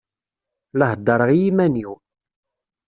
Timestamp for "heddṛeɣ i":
0.91-1.37